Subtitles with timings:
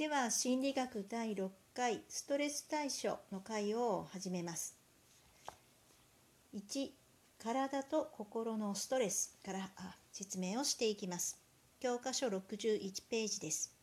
[0.00, 4.74] では心理学第6回ストレス対処の回を始めます。
[6.54, 6.88] 1
[7.38, 9.68] 体と心のストレスから
[10.10, 11.38] 説明をしていきます。
[11.80, 13.74] 教科書61ページです。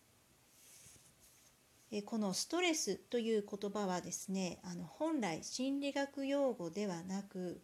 [2.04, 7.62] このストレスという言葉はですねあの本来心理学用語ではなく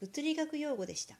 [0.00, 1.14] 物理学用語でした。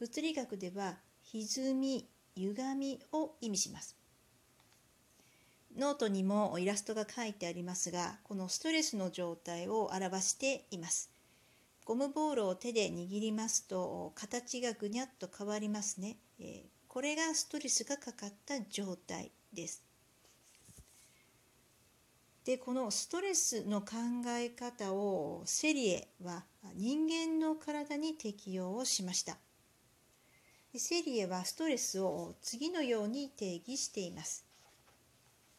[0.00, 0.98] 物理学では
[1.32, 4.01] 歪み歪みを意味します。
[5.76, 11.10] ノートにもイラストが書いてありますがこのストレスの状態を表しています。
[11.84, 19.82] ゴムボールを手で握りますと形がぐにゃっと変わりますね、えこれがストレスがかかった状態です。
[22.44, 23.96] でこのストレスの考
[24.26, 26.44] え方をセリエは
[26.74, 29.38] 人間の体に適用をしました。
[30.74, 34.51] セリエはストレスを次のように定義しています。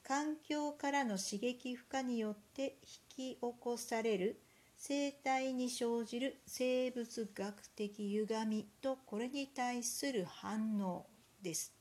[0.05, 4.41] 環境からの刺激負荷によって引き起こされる
[4.77, 11.05] 生体に生じる生物学的歪みとこれに対する反応
[11.41, 11.74] です。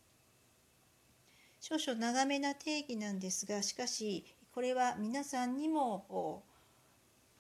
[1.59, 6.45] 少々長めな定義なんですがしかしこれは皆さんにも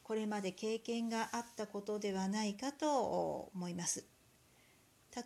[0.02, 4.04] これまで経験があったことではないかと思います。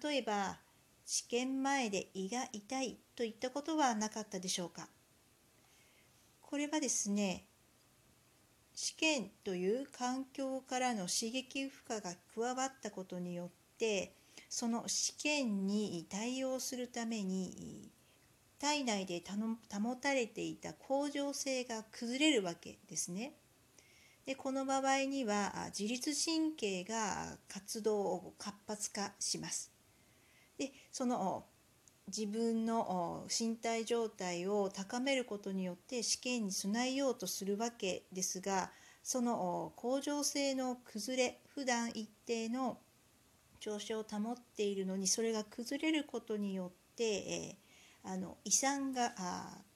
[0.02, 0.58] 例えば
[1.06, 4.88] 試験前で胃が痛いといったことはなかったでしょうか
[6.56, 7.44] これはですね
[8.74, 14.14] 試験という環境からの刺激負荷が加わったことによって
[14.48, 17.90] その試験に対応するために
[18.58, 19.22] 体内で
[19.70, 23.34] 保たれていた恒常性が崩れるわけですね。
[24.24, 29.70] でこの場合には自律神経が活動を活発化します。
[30.56, 31.44] でその
[32.08, 38.70] 自分の身体状態を高めることによって試験に備えようとするわけですが
[39.02, 42.78] その恒常性の崩れ普段一定の
[43.60, 47.56] 調子を保っているのにそれが崩れることによって、え、
[48.04, 49.12] あの胃酸が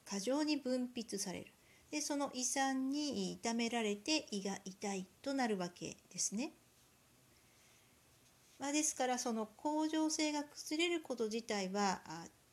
[0.05, 1.47] 過剰に分泌される
[1.91, 6.53] でその胃酸に痛められて胃が痛いとなるわけですね。
[8.61, 12.03] まあ、ですからその恒常性が崩れること自体は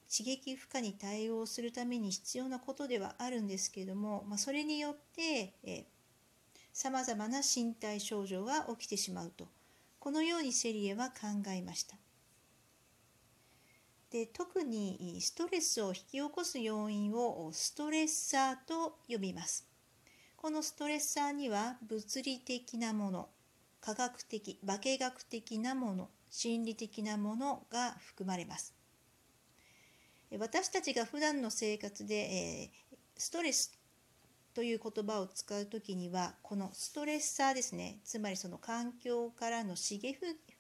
[0.10, 5.86] 刺激負荷に対応するために必要なことではあるんですけれども、まあ、それによって
[6.72, 9.50] さまざまな身体症状が起きてしまうと
[10.00, 11.98] このようにセリエは考えました。
[14.10, 19.68] で特にストレスを引き起こす要因をストレッサーと呼びます。
[20.38, 23.30] このストレッサーには物理的なもの
[23.82, 28.74] 科学的化学的なもの心理的なものが含まれます。
[30.38, 33.80] 私たちが普段の生活で、えー、ストレス
[34.54, 38.00] という言葉を使う時にはこのストレッサーですね。
[38.04, 40.18] つまりその環境からの刺激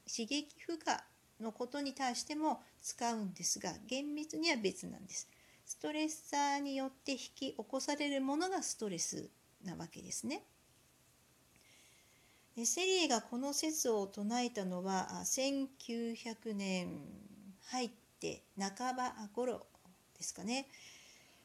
[0.07, 5.28] 刺激負荷のことに対しても使うんですが厳密には別なんです。
[5.66, 9.29] ストレッサーによって引き起こされるものがストレス
[9.66, 10.44] なわけですね。
[12.66, 16.88] セリエがこの説を唱えたのは1900年
[17.68, 19.66] 入って半ば頃
[20.18, 20.67] ですかね。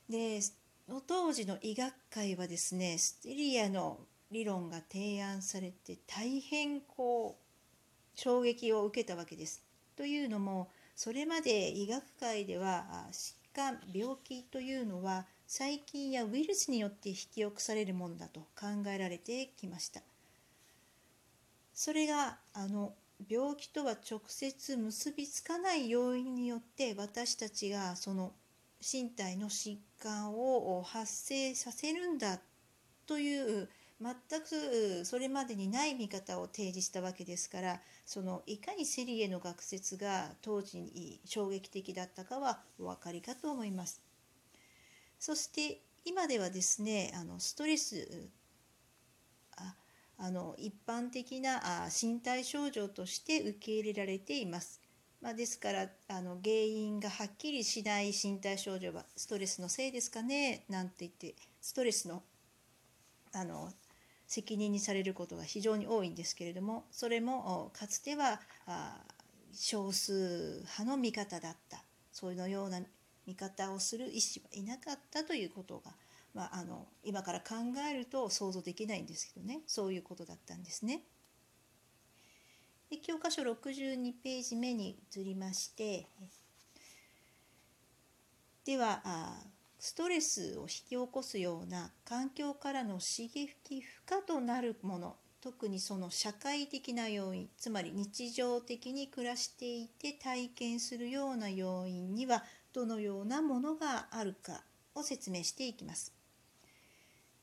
[0.09, 0.41] で
[1.07, 9.63] 当時の医学界はですねステリアの理論が提案されて大変こう衝撃を受けたわけです。
[9.97, 20.03] というのもそれまで医学界では疾患病気というのは細菌やウイルスによって引き起こされるものだと考えられてきました。
[21.75, 22.95] それがあの
[23.29, 28.33] 病気とは直接結びつかない要因によって私たちがその
[28.81, 32.41] 身体の疾患を発生させるんだ
[33.07, 33.69] という
[34.01, 44.03] 全くそれまでにない見方を提示したわけですからそのいかにセリエの学説が当時に衝撃的だったかはお分かりかと思います。
[45.21, 48.29] そして今ではですねあのストレス
[50.25, 54.81] あの一般的なあ身体症状として受け入れられています。
[55.21, 62.23] まあ、ですからあの原因がはっきりしない身体症状はストレスのせいですかねなんて言ってストレスの
[63.33, 63.71] あの
[64.27, 68.41] 責任にされることが非常に多いんですけれどもそれもかつては
[69.53, 72.81] 少数派の見方だったそういうような
[73.27, 75.93] 見方をする医師はいなかったということが
[76.35, 77.55] まあ、あの今から考
[77.91, 81.03] えると想像できないんですけどねそういうことだったんですね。
[82.91, 86.07] で教科書62ページ目に移りまして
[88.67, 89.47] ではあ
[89.79, 104.63] ストレスを引き起こすような環境からの刺激不可となるもの特にその社会的な要因つまり日常的に暮らしていて体験するような要因にはどのようなものがあるか
[104.95, 106.22] を説明していきます。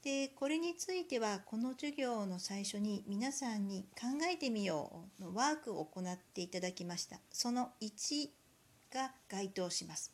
[0.04, 7.20] でこれについてはこの授業の最初に皆さんに考えてみようのワークを行っていただきました。
[7.32, 8.30] その1
[8.94, 10.14] が該当します。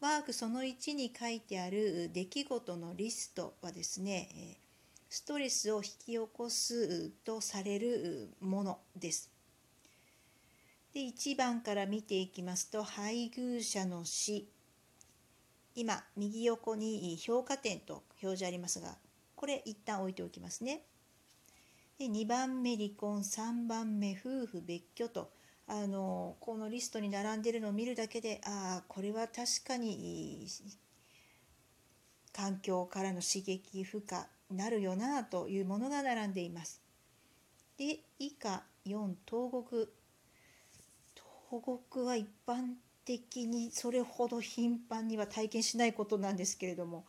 [0.00, 4.58] ワークその1に書いてある出来事のリストはですね
[5.10, 9.30] ストレスを引き起こすとされるものです。
[10.94, 14.48] で1番から見ていきますと配偶者の死。
[15.74, 18.96] 今右横に評価点と表示ありますが
[19.34, 20.82] これ一旦置いておきますね。
[21.98, 25.30] で2番目離婚3番目夫婦別居と
[25.66, 30.46] あのこのリストに並んでるのを見るだけでああこれは確かに
[32.32, 36.80] 環境からの刺激負荷なるよなというものが並んでいます。
[37.76, 39.88] で以下4東国
[41.50, 42.74] 東国は一般
[43.04, 47.04] 的にそれほど頻繁には体験しないことなんですけれども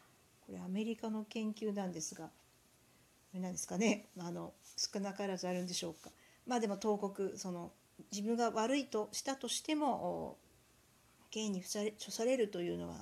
[0.45, 2.31] これアメリカの研究なんですがこ
[3.33, 4.07] れなんですかね？
[4.19, 6.09] あの少なからずあるんでしょうか？
[6.47, 7.71] まあでも東国その
[8.12, 10.38] 自分が悪いとしたとしても
[11.31, 12.95] 刑に処されるというのは、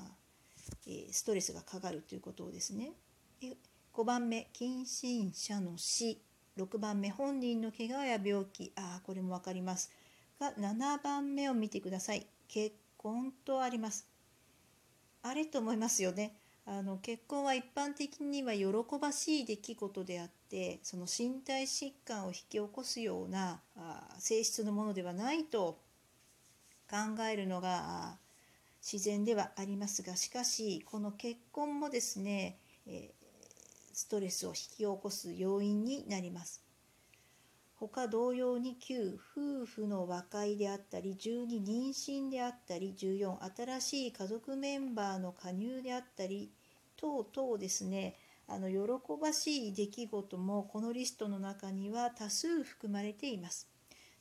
[1.12, 2.94] ストレスがかかるということですね。
[3.94, 6.20] 5番目近親者の死。
[6.58, 8.72] 6番目本人の怪我や病気。
[8.76, 9.92] ああこれも分かります。
[10.40, 12.26] が7番目を見てください。
[12.48, 14.08] 結婚とあります
[15.22, 16.36] あれと思いますよね
[16.66, 18.68] あの結婚は一般的には喜
[19.00, 25.78] ばしい出来事であってその身体疾患を引き起こすようなあ性質のものではないと
[26.90, 28.18] 考えるのが
[28.82, 32.58] 自然ではありますがしかしこの結婚もですね、
[32.88, 33.12] え
[33.94, 36.64] ストレスを引き起こす要因になります。
[37.76, 46.52] 他同様に9夫婦の和解であったり12妊娠であったり14新しい家族メンバーの加入であったり
[46.98, 48.16] 等々ですね
[48.48, 48.78] あの喜
[49.22, 53.70] ばしい出来事もこのリストの中には多数含まれています。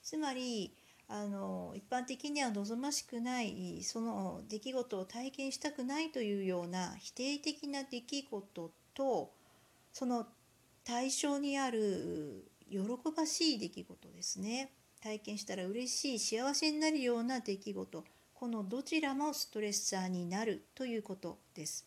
[0.02, 0.74] つまり
[1.08, 9.32] あの一般的には望ましくないその出来事を体験したくないというような否定的な出来事と
[9.92, 10.26] その
[10.84, 12.78] 対象にある喜
[13.14, 14.70] ばしい出来事ですね
[15.02, 18.04] 体験したら嬉しい幸せになるような出来事
[18.34, 21.86] このどちらもストレッサーになるということです。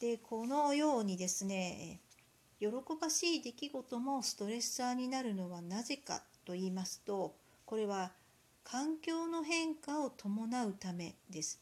[0.00, 2.00] でこのようにですね
[2.58, 2.68] 喜
[3.00, 7.34] ばしい出来事もストレッサーになるのはなぜかと言いますと
[7.66, 8.12] これは
[8.64, 11.60] 環境の変化を伴うためです。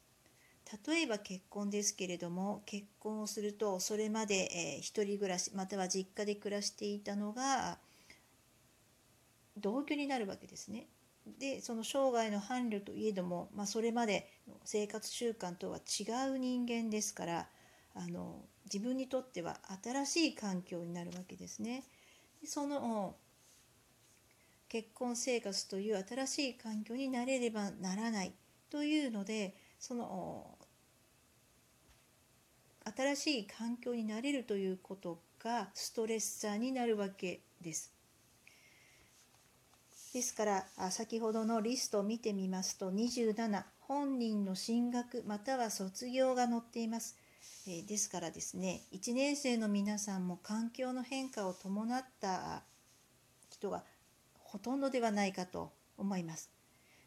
[0.86, 7.78] 例えば結婚ですけれども結婚をするとそれまで、えー、一人暮らしまたは実家で暮らしていたのが
[9.60, 10.88] 同居になるわけですね。
[11.38, 17.48] でその生涯の伴侶といえども、まあ、それまでの生活習慣とは違う人間ですから
[17.94, 21.84] あの自分にとっては新しい環境になるわけですね。
[22.40, 23.16] でその
[24.68, 28.34] 結婚生活という新しい環境になれればならない
[28.70, 30.58] というのでその
[32.96, 37.97] 新しい環境になれるということがストレッサーになるわけです。
[40.14, 47.16] ですから先ほどのリストを見てみますと27本人の進学または卒業が載っています。
[47.66, 52.62] ですからですね1年生の皆さんも環境の変化を伴った
[53.50, 53.84] 人が
[54.38, 56.50] ほとんどではないかと思います。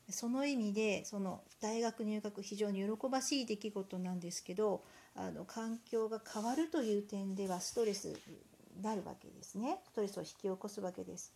[0.10, 4.84] その意味でその大学入学非常に喜ばしい出来事なんですけど
[5.16, 8.16] あの環境が変わるという点ではストレスに
[8.82, 11.34] なるわけですねストレスを引き起こすわけです。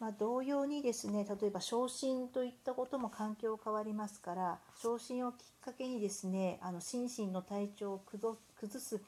[0.00, 8.34] まあ、同様にですね例えば昇進といったことも環境変わりますから昇進をきっかけにですねあの心身の体調を崩
[8.80, 9.00] す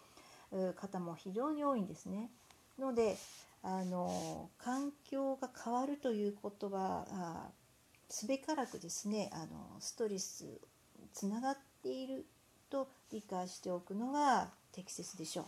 [0.77, 2.31] 方も非常に多いんですね。
[2.79, 3.17] ので
[3.63, 7.07] あの環境が変わるということは
[8.11, 10.61] すべからくですねあのストレス
[11.15, 12.27] つながっている
[12.69, 15.47] と理解しておくのが適切でしょう。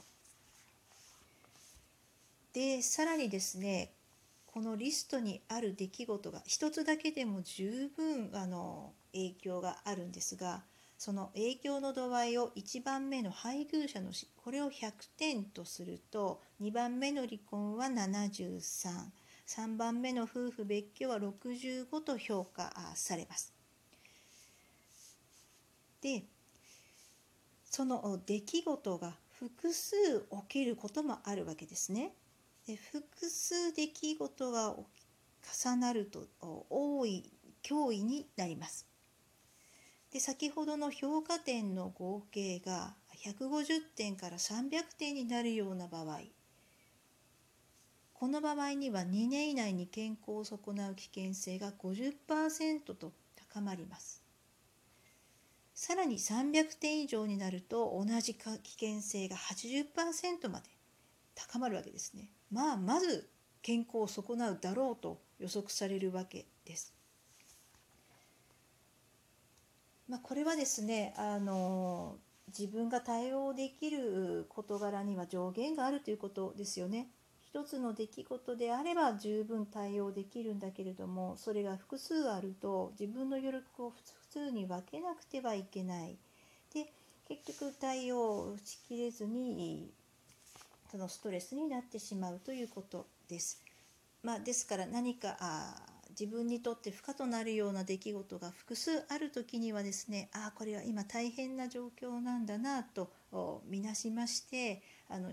[2.55, 3.91] でさらにですね
[4.55, 10.63] このリストにある出来事が一つだけでも十分あの影響があるんですが
[10.97, 18.61] その影響の度合いを1番目の配偶者の死これを100点とすると2番目の離婚は73。
[19.45, 23.53] 3番目の夫婦別居は65と評価されます。
[26.01, 26.23] で
[27.65, 29.97] その出来事が複数
[30.31, 32.13] 起きることもあるわけですね。
[32.67, 34.75] で複数出来事が
[35.65, 36.27] 重なると
[36.71, 37.31] 多い
[37.63, 38.87] 脅威になります。
[40.11, 46.21] で先ほどの評価点の合計が150点から300点になるような場合
[48.25, 53.13] この場合には2年以内に健康を損なう危険性が50%と
[53.53, 54.23] 高まります。
[55.75, 58.43] さらに300点以上になると同じ危
[58.73, 60.71] 険性が80%まで
[61.35, 62.31] 高まるわけですね。
[62.55, 63.29] まあまず
[63.63, 66.95] 健康を損なうだろうと予測されるわけです。
[70.09, 72.17] まあ、これはですねあの
[72.57, 77.09] 自分が対応できる事柄には上限があるということですよね。
[77.43, 83.97] 一つの出来事であれば十分対応できるんだけれどもそれが複数あると自分の余力を普
[84.29, 86.17] 通に分けなくてはいけない。
[86.73, 86.93] で
[87.27, 89.91] 結局対応しきれずに
[90.95, 93.61] そのストレスになってしまうということです。
[94.23, 95.75] まあ、ですから何かあ
[96.11, 103.11] 自分にとって負荷となるような出来事が複数ある時にはですねああこれは今大変な状況なんだなと
[103.67, 105.33] みなしましてあの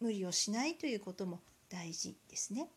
[0.00, 2.70] 無理をしないということも大事ですね。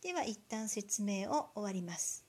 [0.00, 2.27] では一旦説明を終わります。